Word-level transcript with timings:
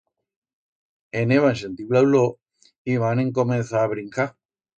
En 1.19 1.27
heban 1.35 1.57
sentiu 1.59 1.91
la 1.97 2.01
ulor, 2.07 2.33
y 2.91 2.97
van 3.05 3.23
encomenzar 3.27 3.83
a 3.85 3.93
brincar. 3.95 4.29